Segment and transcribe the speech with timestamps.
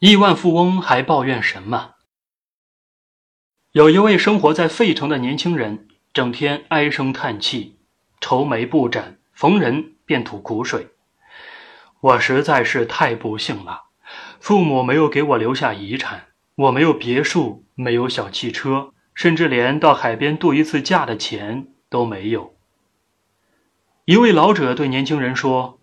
[0.00, 1.94] 亿万富翁还抱怨什么？
[3.72, 7.80] 有一位生活在费城的年轻人，整天唉声叹气，
[8.20, 10.90] 愁眉不展，逢人便吐苦水。
[11.98, 13.86] 我实在是太不幸了，
[14.38, 22.54] 父母没有给我留下遗产，我没有别墅，没有小汽车，甚至连到海边度一次假的钱都没有。
[24.04, 25.80] 一位老者对年轻人说：“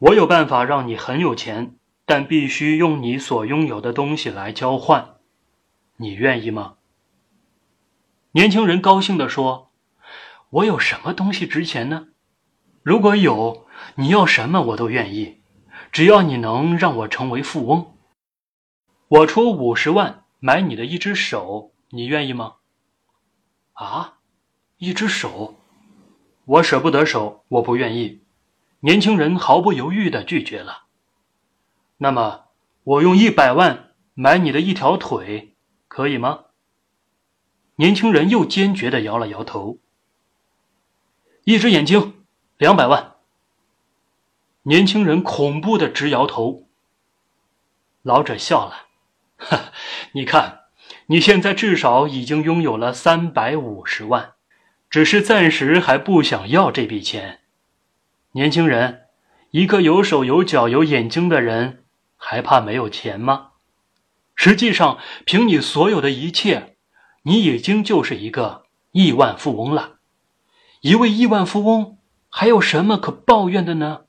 [0.00, 1.76] 我有办法让你很有钱。”
[2.10, 5.16] 但必须用你所拥有的东西来交换，
[5.98, 6.76] 你愿意吗？
[8.30, 9.72] 年轻人高兴地说
[10.48, 12.08] ：“我有什么东西值钱呢？
[12.82, 13.66] 如果有，
[13.96, 15.42] 你要什么我都愿意，
[15.92, 17.94] 只要你能让我成为富翁。
[19.08, 22.54] 我出五十万买你的一只手，你愿意吗？”
[23.76, 24.14] 啊，
[24.78, 25.56] 一只手，
[26.46, 28.22] 我舍不得手，我不愿意。
[28.80, 30.87] 年轻人毫不犹豫地拒绝了。
[31.98, 32.46] 那么，
[32.84, 35.54] 我用一百万买你的一条腿，
[35.88, 36.44] 可以吗？
[37.76, 39.78] 年轻人又坚决的摇了摇头。
[41.44, 42.24] 一只眼睛，
[42.56, 43.14] 两百万。
[44.62, 46.68] 年轻人恐怖的直摇头。
[48.02, 48.86] 老者笑了，
[49.36, 49.72] 哈，
[50.12, 50.60] 你看，
[51.06, 54.34] 你现在至少已经拥有了三百五十万，
[54.88, 57.40] 只是暂时还不想要这笔钱。
[58.32, 59.06] 年轻人，
[59.50, 61.84] 一个有手有脚有眼睛的人。
[62.18, 63.52] 还怕没有钱吗？
[64.34, 66.76] 实际上，凭你所有的一切，
[67.22, 69.98] 你已经就是一个亿万富翁了。
[70.80, 74.02] 一位亿万富翁还有什么可抱怨的呢？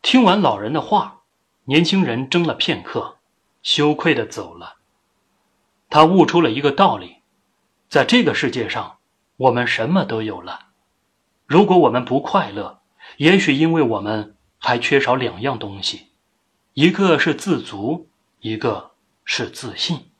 [0.00, 1.22] 听完老人的话，
[1.66, 3.18] 年轻人怔了片刻，
[3.62, 4.76] 羞愧的走了。
[5.88, 7.18] 他悟出了一个道理：
[7.88, 8.98] 在这个世界上，
[9.36, 10.68] 我们什么都有了。
[11.46, 12.80] 如果我们不快乐，
[13.18, 14.36] 也许因为我们。
[14.64, 16.06] 还缺少两样东西，
[16.74, 18.92] 一个是自足，一个
[19.24, 20.11] 是自信。